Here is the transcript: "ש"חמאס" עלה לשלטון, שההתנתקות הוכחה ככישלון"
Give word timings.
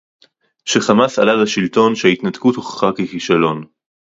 "ש"חמאס" 0.65 1.19
עלה 1.19 1.35
לשלטון, 1.35 1.95
שההתנתקות 1.95 2.55
הוכחה 2.55 2.89
ככישלון" 2.97 3.65